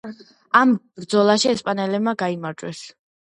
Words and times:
ამ 0.59 0.71
ბრძოლაში 1.01 1.51
ესპანელებმა 1.51 2.15
გაიმარჯვეს. 2.23 2.83